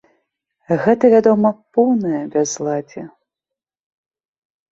[0.83, 3.01] Гэта вядома поўнае бязладдзе.